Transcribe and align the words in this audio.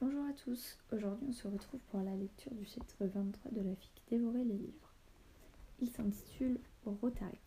Bonjour 0.00 0.24
à 0.26 0.32
tous, 0.32 0.78
aujourd'hui 0.92 1.26
on 1.28 1.32
se 1.32 1.48
retrouve 1.48 1.80
pour 1.90 2.00
la 2.00 2.14
lecture 2.14 2.54
du 2.54 2.64
chapitre 2.64 3.04
23 3.04 3.50
de 3.50 3.68
la 3.68 3.74
fille 3.74 3.90
qui 3.96 4.02
dévorait 4.08 4.44
les 4.44 4.56
livres. 4.56 4.92
Il 5.80 5.90
s'intitule 5.90 6.60
Rotary. 6.86 7.40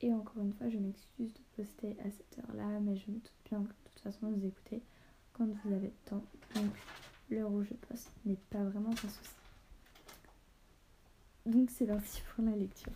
Et 0.00 0.10
encore 0.14 0.42
une 0.42 0.54
fois, 0.54 0.70
je 0.70 0.78
m'excuse 0.78 1.34
de 1.34 1.40
poster 1.54 1.98
à 2.00 2.10
cette 2.10 2.38
heure-là, 2.38 2.80
mais 2.80 2.96
je 2.96 3.10
me 3.10 3.16
doute 3.16 3.32
bien 3.44 3.62
que 3.62 3.68
de 3.68 3.90
toute 3.90 4.00
façon 4.02 4.30
vous 4.30 4.46
écoutez 4.46 4.80
quand 5.34 5.44
vous 5.44 5.74
avez 5.74 5.88
le 5.88 6.08
temps. 6.08 6.24
Donc 6.54 6.72
l'heure 7.28 7.52
où 7.52 7.62
je 7.62 7.74
poste 7.74 8.10
n'est 8.24 8.38
pas 8.48 8.64
vraiment 8.64 8.92
un 8.92 8.96
souci. 8.96 9.34
Donc 11.44 11.70
c'est 11.70 11.86
parti 11.86 12.22
pour 12.34 12.42
la 12.42 12.56
lecture. 12.56 12.92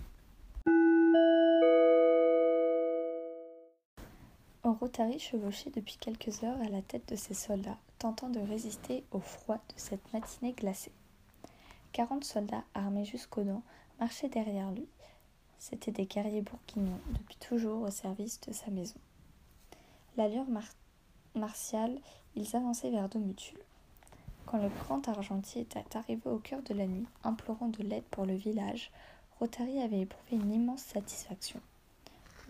Rotary 4.63 5.19
chevauchait 5.19 5.71
depuis 5.71 5.99
quelques 5.99 6.43
heures 6.43 6.61
à 6.61 6.69
la 6.69 6.83
tête 6.83 7.09
de 7.11 7.17
ses 7.17 7.35
soldats, 7.35 7.79
de 8.13 8.41
résister 8.41 9.03
au 9.13 9.21
froid 9.21 9.57
de 9.57 9.75
cette 9.77 10.13
matinée 10.13 10.53
glacée. 10.53 10.93
Quarante 11.93 12.25
soldats 12.25 12.65
armés 12.75 13.07
jusqu'aux 13.07 13.45
dents 13.45 13.63
marchaient 13.99 14.29
derrière 14.29 14.71
lui. 14.73 14.87
C'étaient 15.59 15.91
des 15.91 16.05
guerriers 16.05 16.43
bourguignons, 16.43 17.01
depuis 17.13 17.37
toujours 17.37 17.81
au 17.81 17.91
service 17.91 18.43
de 18.43 18.53
sa 18.53 18.71
maison. 18.71 18.99
L'allure 20.19 20.45
martiale, 21.35 21.99
ils 22.37 22.55
avançaient 22.55 22.91
vers 22.91 23.09
Domutul. 23.09 23.59
Quand 24.45 24.59
le 24.59 24.69
grand 24.69 25.09
argentier 25.09 25.63
était 25.63 25.97
arrivé 25.97 26.29
au 26.29 26.39
cœur 26.39 26.63
de 26.63 26.75
la 26.75 26.87
nuit, 26.87 27.07
implorant 27.23 27.69
de 27.69 27.83
l'aide 27.83 28.05
pour 28.11 28.27
le 28.27 28.35
village, 28.35 28.91
Rotary 29.41 29.81
avait 29.81 30.01
éprouvé 30.01 30.37
une 30.37 30.53
immense 30.53 30.83
satisfaction. 30.83 31.61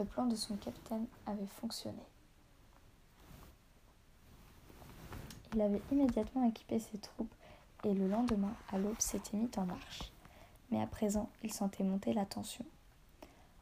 Le 0.00 0.04
plan 0.04 0.26
de 0.26 0.34
son 0.34 0.56
capitaine 0.56 1.06
avait 1.26 1.46
fonctionné. 1.46 2.02
Il 5.54 5.60
avait 5.60 5.82
immédiatement 5.92 6.44
équipé 6.48 6.80
ses 6.80 6.98
troupes 6.98 7.32
et 7.84 7.94
le 7.94 8.08
lendemain, 8.08 8.54
à 8.72 8.78
l'aube, 8.78 8.98
s'était 8.98 9.36
mis 9.36 9.50
en 9.56 9.66
marche. 9.66 10.10
Mais 10.70 10.80
à 10.80 10.86
présent, 10.86 11.28
il 11.44 11.52
sentait 11.52 11.84
monter 11.84 12.12
la 12.12 12.26
tension. 12.26 12.64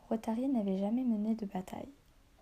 Rotary 0.08 0.48
n'avait 0.48 0.78
jamais 0.78 1.04
mené 1.04 1.34
de 1.34 1.44
bataille. 1.44 1.88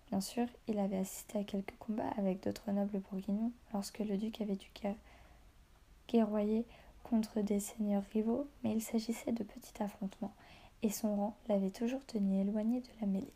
Bien 0.09 0.21
sûr, 0.21 0.45
il 0.67 0.79
avait 0.79 0.99
assisté 0.99 1.39
à 1.39 1.43
quelques 1.43 1.77
combats 1.79 2.13
avec 2.17 2.43
d'autres 2.43 2.71
nobles 2.71 2.99
bourguignons 2.99 3.51
lorsque 3.73 3.99
le 3.99 4.17
duc 4.17 4.39
avait 4.41 4.55
dû 4.55 4.69
guerroyer 6.07 6.65
contre 7.03 7.41
des 7.41 7.59
seigneurs 7.59 8.03
rivaux, 8.13 8.47
mais 8.63 8.73
il 8.73 8.81
s'agissait 8.81 9.31
de 9.31 9.43
petits 9.43 9.81
affrontements, 9.81 10.33
et 10.83 10.89
son 10.89 11.15
rang 11.15 11.35
l'avait 11.49 11.71
toujours 11.71 12.05
tenu 12.05 12.41
éloigné 12.41 12.81
de 12.81 12.89
la 13.01 13.07
mêlée. 13.07 13.33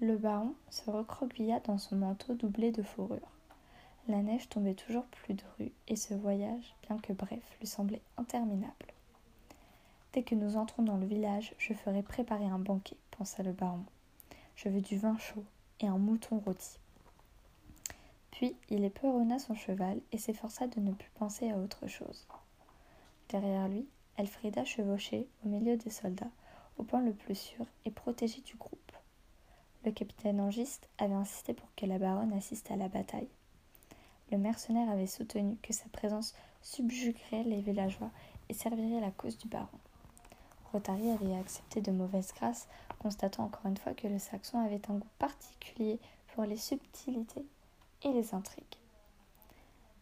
Le 0.00 0.16
baron 0.16 0.54
se 0.70 0.88
recroquevilla 0.90 1.60
dans 1.60 1.78
son 1.78 1.96
manteau 1.96 2.34
doublé 2.34 2.70
de 2.70 2.82
fourrure. 2.82 3.37
La 4.08 4.22
neige 4.22 4.48
tombait 4.48 4.74
toujours 4.74 5.04
plus 5.04 5.34
drue 5.34 5.70
et 5.86 5.94
ce 5.94 6.14
voyage, 6.14 6.74
bien 6.88 6.96
que 6.98 7.12
bref, 7.12 7.42
lui 7.60 7.66
semblait 7.66 8.00
interminable. 8.16 8.86
Dès 10.14 10.22
que 10.22 10.34
nous 10.34 10.56
entrons 10.56 10.82
dans 10.82 10.96
le 10.96 11.06
village, 11.06 11.54
je 11.58 11.74
ferai 11.74 12.02
préparer 12.02 12.46
un 12.46 12.58
banquet, 12.58 12.96
pensa 13.10 13.42
le 13.42 13.52
baron. 13.52 13.84
Je 14.56 14.70
veux 14.70 14.80
du 14.80 14.96
vin 14.96 15.18
chaud 15.18 15.44
et 15.80 15.88
un 15.88 15.98
mouton 15.98 16.38
rôti. 16.38 16.78
Puis 18.30 18.56
il 18.70 18.82
éperonna 18.82 19.38
son 19.38 19.54
cheval 19.54 20.00
et 20.10 20.16
s'efforça 20.16 20.66
de 20.68 20.80
ne 20.80 20.92
plus 20.92 21.10
penser 21.10 21.50
à 21.50 21.58
autre 21.58 21.86
chose. 21.86 22.26
Derrière 23.28 23.68
lui, 23.68 23.86
Elfrida 24.16 24.64
chevauchait 24.64 25.26
au 25.44 25.48
milieu 25.48 25.76
des 25.76 25.90
soldats, 25.90 26.30
au 26.78 26.82
point 26.82 27.02
le 27.02 27.12
plus 27.12 27.34
sûr 27.34 27.66
et 27.84 27.90
protégé 27.90 28.40
du 28.40 28.56
groupe. 28.56 28.92
Le 29.84 29.92
capitaine 29.92 30.40
Angiste 30.40 30.88
avait 30.96 31.12
insisté 31.12 31.52
pour 31.52 31.68
que 31.76 31.84
la 31.84 31.98
baronne 31.98 32.32
assiste 32.32 32.70
à 32.70 32.76
la 32.76 32.88
bataille. 32.88 33.28
Le 34.30 34.38
mercenaire 34.38 34.90
avait 34.90 35.06
soutenu 35.06 35.56
que 35.62 35.72
sa 35.72 35.88
présence 35.88 36.34
subjuguerait 36.62 37.44
les 37.44 37.60
villageois 37.60 38.10
et 38.48 38.54
servirait 38.54 39.00
la 39.00 39.10
cause 39.10 39.38
du 39.38 39.48
baron. 39.48 39.66
Rotary 40.72 41.10
avait 41.10 41.34
accepté 41.34 41.80
de 41.80 41.90
mauvaise 41.90 42.32
grâce, 42.36 42.68
constatant 42.98 43.44
encore 43.44 43.66
une 43.66 43.76
fois 43.76 43.94
que 43.94 44.06
le 44.06 44.18
saxon 44.18 44.58
avait 44.58 44.82
un 44.90 44.94
goût 44.98 45.08
particulier 45.18 45.98
pour 46.34 46.44
les 46.44 46.58
subtilités 46.58 47.46
et 48.02 48.12
les 48.12 48.34
intrigues. 48.34 48.64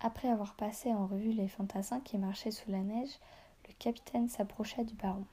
Après 0.01 0.29
avoir 0.29 0.55
passé 0.55 0.93
en 0.93 1.07
revue 1.07 1.33
les 1.33 1.49
fantassins 1.49 2.01
qui 2.01 2.19
marchaient 2.19 2.51
sous 2.51 2.71
la 2.71 2.81
neige, 2.81 3.19
le 3.69 3.75
capitaine 3.79 4.29
s'approcha 4.29 4.85
du 4.85 4.95
baron. 4.95 5.25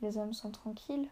Les 0.00 0.16
hommes 0.16 0.34
sont 0.34 0.50
tranquilles? 0.50 1.08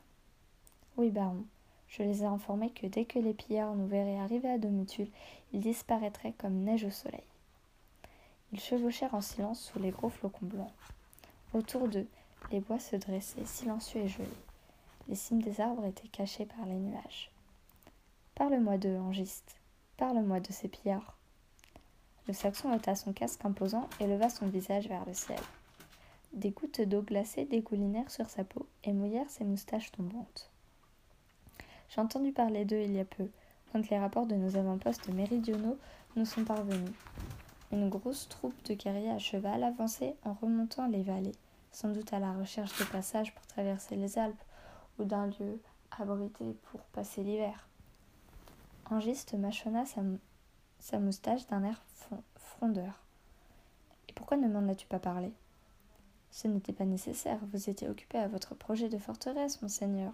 Oui, 0.96 1.10
baron, 1.10 1.44
je 1.90 2.04
les 2.04 2.22
ai 2.22 2.26
informés 2.26 2.70
que 2.70 2.86
dès 2.86 3.04
que 3.04 3.18
les 3.18 3.34
pillards 3.34 3.74
nous 3.74 3.86
verraient 3.86 4.18
arriver 4.18 4.48
à 4.48 4.58
Domutul, 4.58 5.08
ils 5.52 5.60
disparaîtraient 5.60 6.34
comme 6.38 6.62
neige 6.62 6.84
au 6.84 6.90
soleil. 6.90 7.24
Ils 8.52 8.60
chevauchèrent 8.60 9.14
en 9.14 9.20
silence 9.20 9.60
sous 9.60 9.80
les 9.80 9.90
gros 9.90 10.08
flocons 10.08 10.46
blancs. 10.46 10.72
Autour 11.52 11.88
d'eux, 11.88 12.06
les 12.52 12.60
bois 12.60 12.78
se 12.78 12.96
dressaient, 12.96 13.44
silencieux 13.44 14.02
et 14.02 14.08
jolis. 14.08 14.28
Les 15.08 15.16
cimes 15.16 15.42
des 15.42 15.60
arbres 15.60 15.84
étaient 15.84 16.08
cachées 16.08 16.46
par 16.46 16.64
les 16.66 16.78
nuages. 16.78 17.30
Parle-moi 18.36 18.78
d'eux, 18.78 18.96
Angiste. 18.96 19.56
Parle-moi 19.96 20.38
de 20.40 20.52
ces 20.52 20.68
pillards. 20.68 21.16
Le 22.28 22.32
Saxon 22.32 22.72
ôta 22.72 22.94
son 22.94 23.12
casque 23.12 23.44
imposant 23.44 23.88
et 23.98 24.06
leva 24.06 24.30
son 24.30 24.46
visage 24.46 24.88
vers 24.88 25.04
le 25.04 25.14
ciel. 25.14 25.40
Des 26.32 26.50
gouttes 26.50 26.80
d'eau 26.80 27.02
glacée 27.02 27.44
dégoulinèrent 27.44 28.10
sur 28.10 28.30
sa 28.30 28.44
peau 28.44 28.66
et 28.84 28.92
mouillèrent 28.92 29.30
ses 29.30 29.44
moustaches 29.44 29.90
tombantes. 29.90 30.49
J'ai 31.90 32.00
entendu 32.00 32.30
parler 32.30 32.64
d'eux 32.64 32.82
il 32.82 32.92
y 32.92 33.00
a 33.00 33.04
peu, 33.04 33.28
quand 33.72 33.90
les 33.90 33.98
rapports 33.98 34.26
de 34.26 34.36
nos 34.36 34.56
avant-postes 34.56 35.08
méridionaux 35.08 35.76
nous 36.14 36.24
sont 36.24 36.44
parvenus. 36.44 36.92
Une 37.72 37.88
grosse 37.88 38.28
troupe 38.28 38.54
de 38.64 38.74
guerriers 38.74 39.10
à 39.10 39.18
cheval 39.18 39.64
avançait 39.64 40.14
en 40.24 40.34
remontant 40.34 40.86
les 40.86 41.02
vallées, 41.02 41.34
sans 41.72 41.88
doute 41.88 42.12
à 42.12 42.20
la 42.20 42.32
recherche 42.32 42.78
de 42.78 42.84
passages 42.84 43.34
pour 43.34 43.44
traverser 43.46 43.96
les 43.96 44.18
Alpes 44.18 44.42
ou 44.98 45.04
d'un 45.04 45.26
lieu 45.26 45.60
abrité 45.98 46.56
pour 46.70 46.80
passer 46.92 47.24
l'hiver. 47.24 47.68
Angiste 48.88 49.34
mâchonna 49.34 49.84
sa, 49.84 50.98
moustache 50.98 51.46
d'un 51.48 51.64
air 51.64 51.82
frondeur. 52.36 53.04
Et 54.08 54.12
pourquoi 54.12 54.36
ne 54.36 54.48
m'en 54.48 54.68
as-tu 54.70 54.86
pas 54.86 55.00
parlé? 55.00 55.32
Ce 56.30 56.46
n'était 56.46 56.72
pas 56.72 56.84
nécessaire, 56.84 57.40
vous 57.52 57.68
étiez 57.68 57.88
occupé 57.88 58.18
à 58.18 58.28
votre 58.28 58.54
projet 58.54 58.88
de 58.88 58.98
forteresse, 58.98 59.62
monseigneur, 59.62 60.12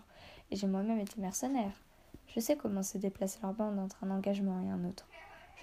et 0.50 0.56
j'ai 0.56 0.66
moi-même 0.66 0.98
été 0.98 1.20
mercenaire. 1.20 1.82
Je 2.28 2.40
sais 2.40 2.56
comment 2.56 2.82
se 2.82 2.98
déplace 2.98 3.40
leur 3.42 3.52
bande 3.52 3.78
entre 3.78 4.04
un 4.04 4.10
engagement 4.10 4.60
et 4.62 4.70
un 4.70 4.84
autre. 4.84 5.06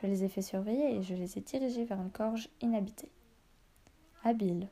Je 0.01 0.07
les 0.07 0.23
ai 0.23 0.29
fait 0.29 0.41
surveiller 0.41 0.95
et 0.95 1.03
je 1.03 1.15
les 1.15 1.37
ai 1.37 1.41
dirigés 1.41 1.85
vers 1.85 1.99
une 1.99 2.09
gorge 2.09 2.49
inhabitée. 2.61 3.11
Habile. 4.23 4.69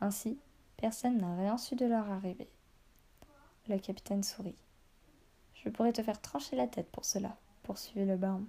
Ainsi, 0.00 0.38
personne 0.76 1.18
n'a 1.18 1.36
rien 1.36 1.58
su 1.58 1.76
de 1.76 1.86
leur 1.86 2.10
arrivée. 2.10 2.50
Le 3.68 3.78
capitaine 3.78 4.22
sourit. 4.22 4.56
Je 5.54 5.68
pourrais 5.68 5.92
te 5.92 6.02
faire 6.02 6.20
trancher 6.20 6.56
la 6.56 6.66
tête 6.66 6.90
pour 6.90 7.04
cela, 7.04 7.36
poursuivit 7.62 8.06
le 8.06 8.16
baron. 8.16 8.46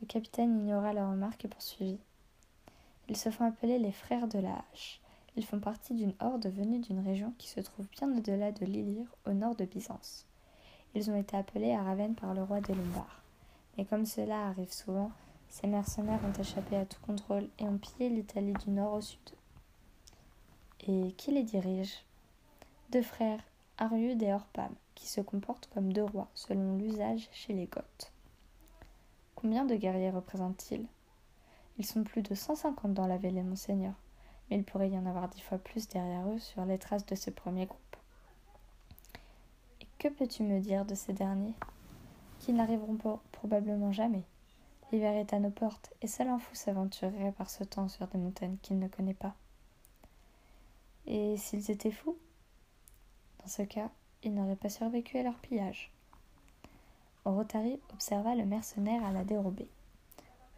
Le 0.00 0.06
capitaine 0.06 0.58
ignora 0.60 0.92
la 0.92 1.08
remarque 1.08 1.46
et 1.46 1.48
poursuivit. 1.48 2.00
Ils 3.08 3.16
se 3.16 3.30
font 3.30 3.46
appeler 3.46 3.78
les 3.78 3.92
frères 3.92 4.28
de 4.28 4.38
la 4.38 4.62
hache. 4.72 5.00
Ils 5.36 5.44
font 5.44 5.60
partie 5.60 5.94
d'une 5.94 6.14
horde 6.20 6.46
venue 6.46 6.78
d'une 6.78 7.00
région 7.00 7.32
qui 7.36 7.48
se 7.48 7.60
trouve 7.60 7.86
bien 7.90 8.10
au-delà 8.16 8.52
de 8.52 8.64
l'Illyre, 8.64 9.14
au 9.26 9.32
nord 9.32 9.54
de 9.54 9.66
Byzance. 9.66 10.24
Ils 10.94 11.10
ont 11.10 11.16
été 11.16 11.36
appelés 11.36 11.72
à 11.72 11.82
Ravenne 11.82 12.14
par 12.14 12.32
le 12.32 12.42
roi 12.42 12.62
des 12.62 12.74
Lombards. 12.74 13.22
Mais 13.76 13.84
comme 13.84 14.06
cela 14.06 14.46
arrive 14.46 14.72
souvent, 14.72 15.12
ces 15.50 15.66
mercenaires 15.66 16.20
ont 16.24 16.40
échappé 16.40 16.76
à 16.76 16.86
tout 16.86 17.00
contrôle 17.02 17.48
et 17.58 17.64
ont 17.64 17.76
pillé 17.76 18.08
l'Italie 18.08 18.54
du 18.64 18.70
nord 18.70 18.94
au 18.94 19.00
sud. 19.02 19.30
Et 20.88 21.12
qui 21.12 21.32
les 21.32 21.42
dirige? 21.42 22.02
Deux 22.90 23.02
frères, 23.02 23.44
Ariud 23.76 24.22
et 24.22 24.32
Orpam, 24.32 24.72
qui 24.94 25.06
se 25.06 25.20
comportent 25.20 25.68
comme 25.74 25.92
deux 25.92 26.04
rois 26.04 26.28
selon 26.34 26.78
l'usage 26.78 27.28
chez 27.32 27.52
les 27.52 27.66
Goths. 27.66 28.10
Combien 29.34 29.66
de 29.66 29.74
guerriers 29.74 30.10
représentent-ils? 30.10 30.86
Ils 31.76 31.84
sont 31.84 32.04
plus 32.04 32.22
de 32.22 32.34
cent 32.34 32.54
cinquante 32.54 32.94
dans 32.94 33.06
la 33.06 33.18
vallée, 33.18 33.42
monseigneur 33.42 33.92
mais 34.50 34.56
il 34.56 34.64
pourrait 34.64 34.90
y 34.90 34.98
en 34.98 35.06
avoir 35.06 35.28
dix 35.28 35.40
fois 35.40 35.58
plus 35.58 35.88
derrière 35.88 36.28
eux 36.28 36.38
sur 36.38 36.64
les 36.64 36.78
traces 36.78 37.06
de 37.06 37.14
ce 37.14 37.30
premier 37.30 37.66
groupe. 37.66 37.96
Et 39.80 39.86
que 39.98 40.08
peux-tu 40.08 40.42
me 40.42 40.60
dire 40.60 40.84
de 40.84 40.94
ces 40.94 41.12
derniers 41.12 41.54
Qui 42.40 42.52
n'arriveront 42.52 42.98
probablement 43.32 43.92
jamais? 43.92 44.24
L'hiver 44.92 45.14
est 45.16 45.32
à 45.32 45.40
nos 45.40 45.50
portes, 45.50 45.92
et 46.00 46.06
seul 46.06 46.28
un 46.28 46.38
fou 46.38 46.54
s'aventurerait 46.54 47.32
par 47.32 47.50
ce 47.50 47.64
temps 47.64 47.88
sur 47.88 48.06
des 48.06 48.18
montagnes 48.18 48.56
qu'il 48.62 48.78
ne 48.78 48.86
connaît 48.86 49.14
pas. 49.14 49.34
Et 51.06 51.36
s'ils 51.36 51.70
étaient 51.70 51.90
fous? 51.90 52.16
Dans 53.40 53.48
ce 53.48 53.62
cas, 53.62 53.90
ils 54.22 54.34
n'auraient 54.34 54.56
pas 54.56 54.68
survécu 54.68 55.18
à 55.18 55.22
leur 55.22 55.36
pillage. 55.36 55.92
Rotary 57.24 57.80
observa 57.92 58.36
le 58.36 58.44
mercenaire 58.44 59.04
à 59.04 59.10
la 59.10 59.24
dérobée. 59.24 59.68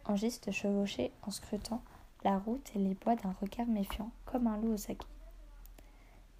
Angiste 0.05 0.51
chevauchait 0.51 1.11
en 1.23 1.31
scrutant 1.31 1.81
la 2.23 2.37
route 2.37 2.71
et 2.75 2.79
les 2.79 2.95
bois 2.95 3.15
d'un 3.15 3.35
regard 3.41 3.67
méfiant, 3.67 4.11
comme 4.25 4.47
un 4.47 4.57
loup 4.57 4.73
aux 4.73 4.91
aguets. 4.91 5.05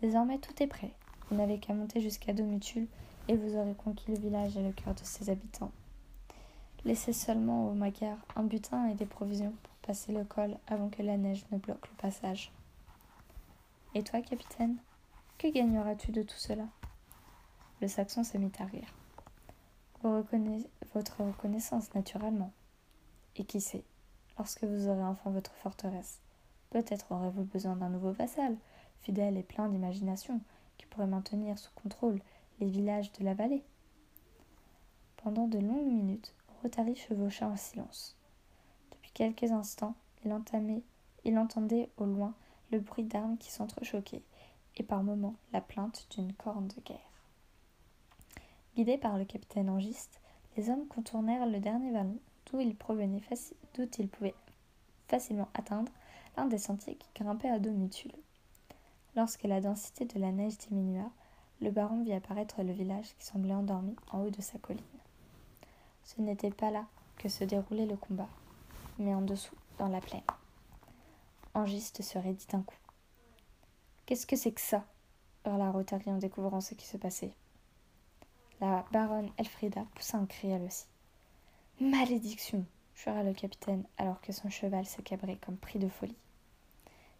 Désormais 0.01 0.37
tout 0.37 0.61
est 0.61 0.67
prêt. 0.67 0.93
Vous 1.29 1.37
n'avez 1.37 1.59
qu'à 1.59 1.73
monter 1.73 2.01
jusqu'à 2.01 2.33
Domutul 2.33 2.87
et 3.27 3.35
vous 3.35 3.55
aurez 3.55 3.75
conquis 3.75 4.11
le 4.11 4.17
village 4.17 4.57
et 4.57 4.63
le 4.63 4.71
cœur 4.71 4.95
de 4.95 5.03
ses 5.03 5.29
habitants. 5.29 5.71
Laissez 6.85 7.13
seulement 7.13 7.67
au 7.69 7.73
Magyar 7.73 8.17
un 8.35 8.43
butin 8.43 8.87
et 8.87 8.95
des 8.95 9.05
provisions 9.05 9.53
pour 9.63 9.73
passer 9.81 10.13
le 10.13 10.23
col 10.23 10.57
avant 10.67 10.89
que 10.89 11.03
la 11.03 11.17
neige 11.17 11.45
ne 11.51 11.57
bloque 11.57 11.87
le 11.89 11.95
passage. 11.97 12.51
Et 13.93 14.03
toi, 14.03 14.21
capitaine, 14.21 14.77
que 15.37 15.47
gagneras-tu 15.47 16.11
de 16.11 16.21
tout 16.21 16.37
cela? 16.37 16.65
Le 17.81 17.87
Saxon 17.87 18.23
se 18.23 18.37
mit 18.37 18.51
à 18.59 18.65
rire. 18.65 18.93
votre 20.93 21.23
reconnaissance, 21.23 21.93
naturellement. 21.93 22.51
Et 23.35 23.43
qui 23.43 23.61
sait, 23.61 23.83
lorsque 24.39 24.63
vous 24.63 24.87
aurez 24.87 25.03
enfin 25.03 25.29
votre 25.29 25.53
forteresse, 25.55 26.21
peut-être 26.71 27.11
aurez-vous 27.11 27.43
besoin 27.43 27.75
d'un 27.75 27.89
nouveau 27.89 28.11
vassal, 28.11 28.55
fidèle 29.01 29.37
et 29.37 29.43
plein 29.43 29.67
d'imagination, 29.67 30.39
qui 30.77 30.85
pourrait 30.85 31.07
maintenir 31.07 31.59
sous 31.59 31.71
contrôle 31.75 32.21
les 32.59 32.67
villages 32.67 33.11
de 33.13 33.25
la 33.25 33.33
vallée. 33.33 33.63
Pendant 35.17 35.47
de 35.47 35.59
longues 35.59 35.91
minutes, 35.91 36.33
Rotary 36.63 36.95
chevaucha 36.95 37.47
en 37.47 37.57
silence. 37.57 38.15
Depuis 38.91 39.11
quelques 39.11 39.51
instants, 39.51 39.95
il, 40.23 40.31
entamait, 40.31 40.83
il 41.25 41.37
entendait 41.37 41.89
au 41.97 42.05
loin 42.05 42.33
le 42.71 42.79
bruit 42.79 43.03
d'armes 43.03 43.37
qui 43.37 43.51
s'entrechoquaient 43.51 44.23
et 44.77 44.83
par 44.83 45.03
moments 45.03 45.35
la 45.51 45.59
plainte 45.59 46.07
d'une 46.11 46.31
corne 46.31 46.69
de 46.69 46.81
guerre. 46.85 46.97
Guidés 48.77 48.97
par 48.97 49.17
le 49.17 49.25
capitaine 49.25 49.69
angiste, 49.69 50.21
les 50.55 50.69
hommes 50.69 50.87
contournèrent 50.87 51.45
le 51.45 51.59
dernier 51.59 51.91
vallon 51.91 52.19
d'où 52.51 52.59
ils, 52.59 52.75
d'où 52.75 53.87
ils 53.99 54.09
pouvaient 54.09 54.35
facilement 55.07 55.49
atteindre 55.53 55.91
l'un 56.37 56.45
des 56.45 56.57
sentiers 56.57 56.95
qui 56.95 57.09
grimpaient 57.23 57.49
à 57.49 57.59
dos 57.59 57.71
mutules. 57.71 58.13
Lorsque 59.15 59.43
la 59.43 59.61
densité 59.61 60.05
de 60.05 60.19
la 60.19 60.31
neige 60.31 60.57
diminua, 60.57 61.09
le 61.61 61.71
baron 61.71 62.03
vit 62.03 62.13
apparaître 62.13 62.61
le 62.63 62.71
village 62.71 63.13
qui 63.17 63.25
semblait 63.25 63.53
endormi 63.53 63.95
en 64.11 64.21
haut 64.21 64.29
de 64.29 64.41
sa 64.41 64.57
colline. 64.59 64.81
Ce 66.03 66.21
n'était 66.21 66.51
pas 66.51 66.71
là 66.71 66.85
que 67.17 67.27
se 67.27 67.43
déroulait 67.43 67.85
le 67.85 67.97
combat, 67.97 68.29
mais 68.97 69.13
en 69.13 69.21
dessous, 69.21 69.55
dans 69.77 69.89
la 69.89 69.99
plaine. 69.99 70.21
Angiste 71.53 72.01
se 72.01 72.17
raidit 72.17 72.47
d'un 72.47 72.61
coup. 72.61 72.77
Qu'est-ce 74.05 74.25
que 74.25 74.35
c'est 74.35 74.51
que 74.51 74.61
ça? 74.61 74.85
hurla 75.45 75.71
Rotary 75.71 76.09
en 76.09 76.17
découvrant 76.17 76.61
ce 76.61 76.73
qui 76.73 76.85
se 76.85 76.97
passait. 76.97 77.33
La 78.61 78.85
baronne 78.91 79.31
Elfrida 79.37 79.85
poussa 79.95 80.17
un 80.17 80.25
cri 80.25 80.49
elle 80.49 80.63
aussi. 80.63 80.85
Malédiction 81.81 82.65
jura 82.93 83.23
le 83.23 83.31
capitaine 83.31 83.85
alors 83.97 84.19
que 84.19 84.33
son 84.33 84.49
cheval 84.49 84.85
se 84.85 85.01
cabrait 85.01 85.37
comme 85.37 85.55
pris 85.55 85.79
de 85.79 85.87
folie. 85.87 86.17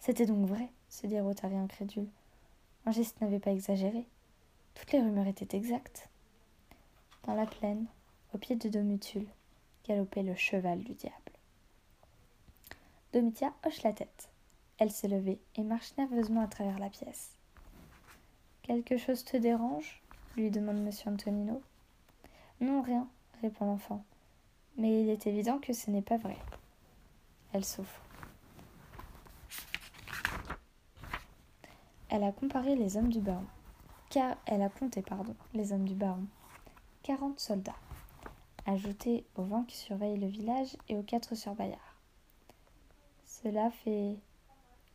C'était 0.01 0.25
donc 0.25 0.45
vrai, 0.47 0.69
se 0.89 1.07
dit 1.07 1.17
Rotary 1.17 1.56
incrédule. 1.56 2.09
Angiste 2.85 3.21
n'avait 3.21 3.39
pas 3.39 3.53
exagéré. 3.53 4.06
Toutes 4.75 4.91
les 4.91 5.00
rumeurs 5.00 5.27
étaient 5.27 5.56
exactes. 5.56 6.09
Dans 7.23 7.35
la 7.35 7.45
plaine, 7.45 7.85
au 8.33 8.38
pied 8.38 8.57
de 8.57 8.67
Domutule, 8.67 9.29
galopait 9.88 10.23
le 10.23 10.35
cheval 10.35 10.83
du 10.83 10.94
diable. 10.94 11.15
Domitia 13.13 13.53
hoche 13.65 13.83
la 13.83 13.94
tête. 13.94 14.29
Elle 14.77 14.91
s'est 14.91 15.07
levée 15.07 15.39
et 15.55 15.63
marche 15.63 15.95
nerveusement 15.97 16.41
à 16.41 16.47
travers 16.47 16.79
la 16.79 16.89
pièce. 16.89 17.31
Quelque 18.63 18.97
chose 18.97 19.23
te 19.23 19.38
dérange? 19.38 20.01
lui 20.35 20.51
demande 20.51 20.79
M. 20.79 20.91
Antonino. 21.05 21.62
Non, 22.59 22.81
rien, 22.81 23.07
répond 23.41 23.65
l'enfant. 23.65 24.03
Mais 24.79 25.01
il 25.01 25.09
est 25.09 25.27
évident 25.27 25.59
que 25.59 25.73
ce 25.73 25.91
n'est 25.91 26.01
pas 26.01 26.15
vrai. 26.15 26.37
Elle 27.51 27.65
souffre. 27.65 28.01
Elle 32.07 32.23
a 32.23 32.31
comparé 32.31 32.77
les 32.77 32.95
hommes 32.95 33.11
du 33.11 33.19
baron. 33.19 33.45
Car 34.09 34.37
elle 34.45 34.61
a 34.61 34.69
compté, 34.69 35.01
pardon, 35.01 35.35
les 35.53 35.73
hommes 35.73 35.83
du 35.83 35.95
baron. 35.95 36.25
Quarante 37.03 37.41
soldats, 37.41 37.75
ajoutés 38.65 39.25
aux 39.35 39.43
vingt 39.43 39.65
qui 39.65 39.75
surveillent 39.75 40.17
le 40.17 40.27
village 40.27 40.77
et 40.87 40.97
aux 40.97 41.03
quatre 41.03 41.35
surveillards. 41.35 41.97
Cela 43.25 43.71
fait 43.71 44.15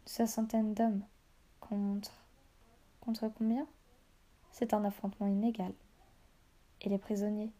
soixantaine 0.06 0.72
d'hommes 0.72 1.02
contre. 1.60 2.10
contre 3.02 3.28
combien? 3.28 3.66
C'est 4.50 4.72
un 4.72 4.84
affrontement 4.84 5.26
inégal. 5.26 5.74
Et 6.80 6.88
les 6.88 6.98
prisonniers? 6.98 7.52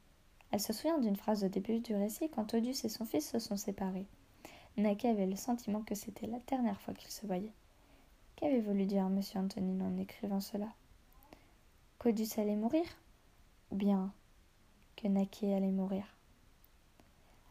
Elle 0.54 0.60
se 0.60 0.72
souvient 0.72 0.98
d'une 0.98 1.16
phrase 1.16 1.42
au 1.42 1.48
début 1.48 1.80
du 1.80 1.96
récit 1.96 2.28
quand 2.28 2.54
Odius 2.54 2.84
et 2.84 2.88
son 2.88 3.04
fils 3.04 3.28
se 3.28 3.40
sont 3.40 3.56
séparés. 3.56 4.06
Naka 4.76 5.10
avait 5.10 5.26
le 5.26 5.34
sentiment 5.34 5.82
que 5.82 5.96
c'était 5.96 6.28
la 6.28 6.38
dernière 6.46 6.80
fois 6.80 6.94
qu'ils 6.94 7.10
se 7.10 7.26
voyaient. 7.26 7.50
Qu'avait 8.36 8.60
voulu 8.60 8.86
dire 8.86 9.04
M. 9.04 9.20
Antonine 9.34 9.82
en 9.82 10.00
écrivant 10.00 10.38
cela? 10.38 10.68
Qu'Odius 11.98 12.38
allait 12.38 12.54
mourir? 12.54 12.84
Ou 13.72 13.74
bien 13.74 14.12
que 14.94 15.08
Naké 15.08 15.52
allait 15.52 15.72
mourir? 15.72 16.04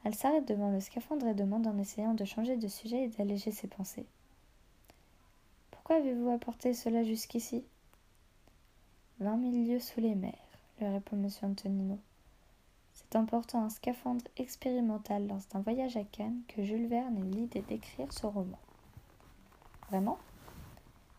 Elle 0.06 0.16
s'arrête 0.16 0.48
devant 0.48 0.72
le 0.72 0.80
scaphandre 0.80 1.28
et 1.28 1.34
demande 1.34 1.68
en 1.68 1.78
essayant 1.80 2.14
de 2.14 2.24
changer 2.24 2.56
de 2.56 2.70
sujet 2.70 3.04
et 3.04 3.10
d'alléger 3.10 3.52
ses 3.52 3.68
pensées. 3.68 4.06
Pourquoi 5.72 5.98
avez-vous 5.98 6.30
apporté 6.30 6.74
cela 6.74 7.04
jusqu'ici? 7.04 7.66
Vingt 9.20 9.36
mille 9.36 9.68
lieues 9.68 9.82
sous 9.82 10.00
les 10.00 10.16
mers, 10.16 10.48
lui 10.80 10.88
répond 10.88 11.18
M. 11.18 11.28
Antonino. 11.42 12.00
C'est 13.14 13.20
en 13.20 13.26
portant 13.26 13.64
un 13.64 13.70
scaphandre 13.70 14.26
expérimental 14.38 15.28
lors 15.28 15.42
d'un 15.52 15.60
voyage 15.60 15.98
à 15.98 16.04
Cannes 16.04 16.42
que 16.48 16.64
Jules 16.64 16.88
Verne 16.88 17.20
eut 17.20 17.30
l'idée 17.30 17.62
d'écrire 17.62 18.12
ce 18.12 18.26
roman. 18.26 18.58
Vraiment? 19.92 20.18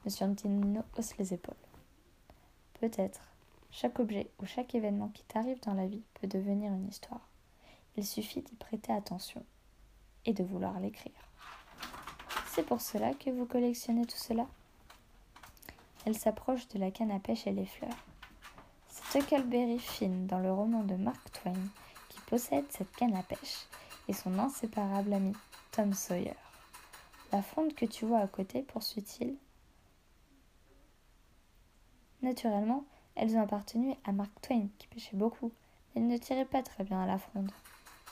M. 0.04 0.12
Antonino 0.28 0.82
hausse 0.98 1.16
les 1.18 1.34
épaules. 1.34 1.54
Peut-être. 2.80 3.20
Chaque 3.70 4.00
objet 4.00 4.28
ou 4.42 4.44
chaque 4.44 4.74
événement 4.74 5.06
qui 5.10 5.22
t'arrive 5.22 5.60
dans 5.60 5.74
la 5.74 5.86
vie 5.86 6.02
peut 6.14 6.26
devenir 6.26 6.72
une 6.72 6.88
histoire. 6.88 7.28
Il 7.96 8.04
suffit 8.04 8.42
d'y 8.42 8.56
prêter 8.56 8.92
attention 8.92 9.44
et 10.24 10.32
de 10.32 10.42
vouloir 10.42 10.80
l'écrire. 10.80 11.12
C'est 12.48 12.66
pour 12.66 12.80
cela 12.80 13.14
que 13.14 13.30
vous 13.30 13.46
collectionnez 13.46 14.04
tout 14.04 14.18
cela? 14.18 14.48
Elle 16.06 16.18
s'approche 16.18 16.66
de 16.70 16.80
la 16.80 16.90
canne 16.90 17.12
à 17.12 17.20
pêche 17.20 17.46
et 17.46 17.52
les 17.52 17.66
fleurs. 17.66 18.04
Huckleberry 19.14 19.78
Finn 19.78 20.26
dans 20.26 20.40
le 20.40 20.52
roman 20.52 20.82
de 20.82 20.96
Mark 20.96 21.30
Twain 21.30 21.52
qui 22.08 22.20
possède 22.22 22.64
cette 22.70 22.90
canne 22.96 23.14
à 23.14 23.22
pêche 23.22 23.66
et 24.08 24.12
son 24.12 24.40
inséparable 24.40 25.12
ami 25.12 25.32
Tom 25.70 25.92
Sawyer. 25.92 26.34
La 27.30 27.40
fronde 27.40 27.74
que 27.74 27.86
tu 27.86 28.06
vois 28.06 28.18
à 28.18 28.26
côté, 28.26 28.62
poursuit-il. 28.62 29.36
Naturellement, 32.22 32.84
elles 33.14 33.36
ont 33.36 33.42
appartenu 33.42 33.94
à 34.04 34.10
Mark 34.10 34.32
Twain, 34.42 34.66
qui 34.78 34.88
pêchait 34.88 35.16
beaucoup, 35.16 35.52
mais 35.94 36.00
il 36.00 36.08
ne 36.08 36.18
tirait 36.18 36.44
pas 36.44 36.64
très 36.64 36.82
bien 36.82 37.00
à 37.00 37.06
la 37.06 37.18
fronde. 37.18 37.52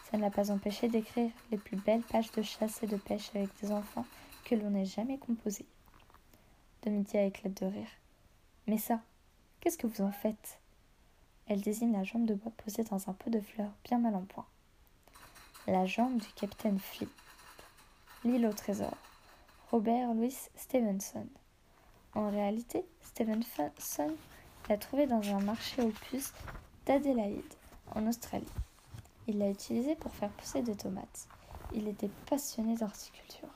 Ça 0.08 0.18
ne 0.18 0.22
l'a 0.22 0.30
pas 0.30 0.52
empêché 0.52 0.86
d'écrire 0.86 1.32
les 1.50 1.58
plus 1.58 1.78
belles 1.78 2.02
pages 2.02 2.30
de 2.30 2.42
chasse 2.42 2.80
et 2.84 2.86
de 2.86 2.96
pêche 2.96 3.30
avec 3.34 3.48
des 3.60 3.72
enfants 3.72 4.06
que 4.44 4.54
l'on 4.54 4.70
n'ait 4.70 4.84
jamais 4.84 5.18
composé. 5.18 5.66
Domitia 6.84 7.24
éclate 7.24 7.60
de 7.60 7.66
rire. 7.66 7.90
Mais 8.68 8.78
ça, 8.78 9.00
qu'est-ce 9.58 9.78
que 9.78 9.88
vous 9.88 10.02
en 10.02 10.12
faites? 10.12 10.61
Elle 11.48 11.60
désigne 11.60 11.92
la 11.92 12.04
jambe 12.04 12.26
de 12.26 12.34
bois 12.34 12.52
posée 12.64 12.84
dans 12.84 13.08
un 13.08 13.12
pot 13.12 13.30
de 13.30 13.40
fleurs 13.40 13.72
bien 13.84 13.98
mal 13.98 14.14
en 14.14 14.22
point. 14.22 14.46
La 15.66 15.86
jambe 15.86 16.18
du 16.18 16.28
capitaine 16.34 16.78
Flip. 16.78 17.10
L'île 18.24 18.46
au 18.46 18.52
trésor. 18.52 18.96
Robert 19.70 20.14
Louis 20.14 20.36
Stevenson. 20.56 21.26
En 22.14 22.30
réalité, 22.30 22.84
Stevenson 23.00 23.70
l'a 24.68 24.76
trouvée 24.76 25.06
dans 25.06 25.22
un 25.34 25.40
marché 25.40 25.82
aux 25.82 25.90
puces 25.90 26.32
d'Adélaïde, 26.86 27.54
en 27.94 28.06
Australie. 28.06 28.46
Il 29.26 29.38
l'a 29.38 29.50
utilisé 29.50 29.94
pour 29.96 30.12
faire 30.14 30.30
pousser 30.30 30.62
des 30.62 30.76
tomates. 30.76 31.26
Il 31.74 31.88
était 31.88 32.10
passionné 32.28 32.76
d'horticulture. 32.76 33.48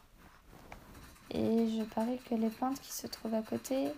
Et 1.31 1.69
je 1.69 1.83
parie 1.83 2.19
que 2.19 2.35
les 2.35 2.50
plantes 2.50 2.81
qui 2.81 2.93
se 2.93 3.07
trouvent 3.07 3.35
à 3.35 3.43
côté, 3.43 3.93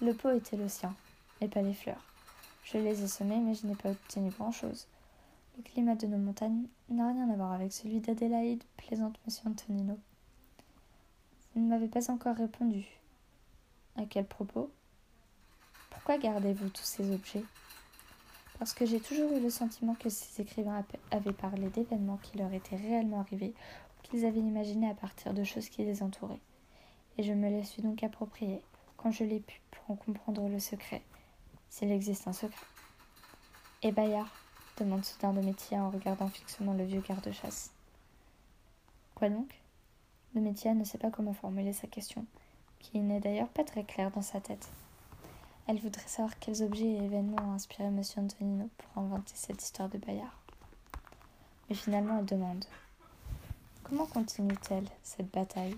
le 0.00 0.14
pot 0.14 0.30
était 0.30 0.56
le 0.56 0.68
sien, 0.68 0.94
et 1.40 1.48
pas 1.48 1.62
les 1.62 1.74
fleurs. 1.74 2.09
Je 2.62 2.78
les 2.78 3.02
ai 3.02 3.08
semées, 3.08 3.40
mais 3.40 3.54
je 3.54 3.66
n'ai 3.66 3.74
pas 3.74 3.90
obtenu 3.90 4.30
grand-chose. 4.30 4.86
Le 5.56 5.62
climat 5.62 5.94
de 5.94 6.06
nos 6.06 6.18
montagnes 6.18 6.66
n'a 6.88 7.08
rien 7.08 7.28
à 7.28 7.36
voir 7.36 7.52
avec 7.52 7.72
celui 7.72 8.00
d'Adélaïde, 8.00 8.62
plaisante 8.76 9.18
monsieur 9.26 9.48
Antonino. 9.48 9.98
Vous 11.54 11.60
ne 11.60 11.68
m'avez 11.68 11.88
pas 11.88 12.10
encore 12.10 12.36
répondu. 12.36 12.86
À 13.96 14.04
quel 14.04 14.24
propos? 14.24 14.70
Pourquoi 15.90 16.18
gardez-vous 16.18 16.68
tous 16.68 16.84
ces 16.84 17.12
objets? 17.12 17.44
Parce 18.58 18.72
que 18.72 18.86
j'ai 18.86 19.00
toujours 19.00 19.32
eu 19.32 19.40
le 19.40 19.50
sentiment 19.50 19.94
que 19.94 20.08
ces 20.08 20.42
écrivains 20.42 20.84
avaient 21.10 21.32
parlé 21.32 21.68
d'événements 21.70 22.18
qui 22.18 22.38
leur 22.38 22.52
étaient 22.52 22.76
réellement 22.76 23.20
arrivés 23.20 23.54
qu'ils 24.02 24.24
avaient 24.24 24.40
imaginé 24.40 24.88
à 24.88 24.94
partir 24.94 25.34
de 25.34 25.44
choses 25.44 25.68
qui 25.68 25.84
les 25.84 26.02
entouraient. 26.02 26.40
Et 27.18 27.22
je 27.22 27.32
me 27.32 27.48
les 27.48 27.64
suis 27.64 27.82
donc 27.82 28.02
appropriées 28.02 28.62
quand 28.96 29.10
je 29.10 29.24
l'ai 29.24 29.40
pu 29.40 29.60
pour 29.70 29.90
en 29.90 29.96
comprendre 29.96 30.48
le 30.48 30.58
secret, 30.58 31.02
s'il 31.70 31.90
existe 31.92 32.28
un 32.28 32.32
secret. 32.32 32.66
Et 33.82 33.92
Bayard 33.92 34.28
demande 34.76 35.04
soudain 35.04 35.32
de 35.32 35.40
métier 35.40 35.78
en 35.78 35.90
regardant 35.90 36.28
fixement 36.28 36.74
le 36.74 36.84
vieux 36.84 37.00
garde-chasse. 37.00 37.70
Quoi 39.14 39.30
donc? 39.30 39.60
Le 40.34 40.40
métier 40.40 40.74
ne 40.74 40.84
sait 40.84 40.98
pas 40.98 41.10
comment 41.10 41.32
formuler 41.32 41.72
sa 41.72 41.86
question, 41.86 42.26
qui 42.78 42.98
n'est 42.98 43.20
d'ailleurs 43.20 43.48
pas 43.48 43.64
très 43.64 43.84
claire 43.84 44.10
dans 44.10 44.22
sa 44.22 44.40
tête. 44.40 44.68
Elle 45.66 45.78
voudrait 45.78 46.06
savoir 46.06 46.38
quels 46.38 46.62
objets 46.62 46.84
et 46.84 47.04
événements 47.04 47.48
ont 47.48 47.52
inspiré 47.52 47.84
M. 47.84 48.02
Antonino 48.16 48.68
pour 48.76 49.02
inventer 49.02 49.32
cette 49.34 49.62
histoire 49.62 49.88
de 49.88 49.98
Bayard. 49.98 50.36
Mais 51.68 51.74
finalement, 51.74 52.18
elle 52.18 52.26
demande 52.26 52.64
Comment 53.84 54.06
continue-t-elle 54.06 54.86
cette 55.02 55.30
bataille? 55.32 55.76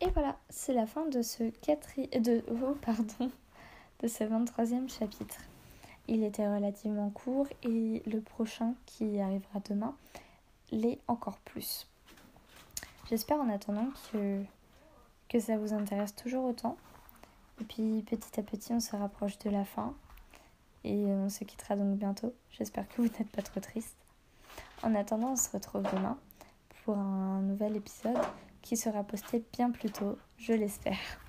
Et 0.00 0.10
voilà, 0.10 0.36
c'est 0.50 0.74
la 0.74 0.86
fin 0.86 1.06
de 1.06 1.22
ce 1.22 1.50
quatrième 1.60 2.22
de 2.22 2.44
oh, 2.50 2.74
pardon 2.82 3.30
de 4.00 4.08
ce 4.08 4.24
23e 4.24 4.88
chapitre. 4.90 5.38
Il 6.08 6.22
était 6.22 6.46
relativement 6.46 7.10
court 7.10 7.46
et 7.62 8.02
le 8.06 8.20
prochain 8.20 8.74
qui 8.84 9.20
arrivera 9.20 9.60
demain 9.68 9.94
l'est 10.70 10.98
encore 11.08 11.38
plus. 11.38 11.86
J'espère 13.08 13.38
en 13.38 13.48
attendant 13.48 13.88
que, 14.12 14.42
que 15.28 15.38
ça 15.38 15.56
vous 15.56 15.72
intéresse 15.72 16.14
toujours 16.14 16.44
autant. 16.44 16.76
Et 17.60 17.64
puis 17.64 18.02
petit 18.02 18.40
à 18.40 18.42
petit 18.42 18.72
on 18.72 18.80
se 18.80 18.96
rapproche 18.96 19.38
de 19.38 19.50
la 19.50 19.64
fin 19.64 19.94
et 20.82 21.04
on 21.06 21.30
se 21.30 21.44
quittera 21.44 21.76
donc 21.76 21.96
bientôt. 21.96 22.34
J'espère 22.50 22.88
que 22.88 23.00
vous 23.00 23.08
n'êtes 23.08 23.30
pas 23.30 23.42
trop 23.42 23.60
triste. 23.60 23.96
En 24.82 24.94
attendant 24.94 25.32
on 25.32 25.36
se 25.36 25.50
retrouve 25.50 25.82
demain 25.94 26.18
pour 26.84 26.98
un 26.98 27.40
nouvel 27.40 27.76
épisode 27.76 28.18
qui 28.64 28.78
sera 28.78 29.04
posté 29.04 29.44
bien 29.52 29.70
plus 29.70 29.90
tôt, 29.90 30.16
je 30.38 30.54
l'espère. 30.54 31.23